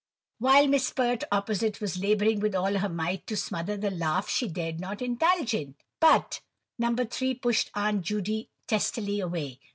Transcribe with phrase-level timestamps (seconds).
[0.39, 4.47] while Miss Pert opposite was labouring with all her might to smother the laugh she
[4.47, 5.75] dared not indulge in.
[5.99, 6.41] But
[6.79, 6.95] No.
[6.95, 9.59] 3 pushed Aunt Judy testily away.